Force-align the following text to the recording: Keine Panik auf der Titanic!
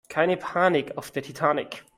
Keine 0.09 0.35
Panik 0.35 0.97
auf 0.97 1.11
der 1.11 1.21
Titanic! 1.21 1.83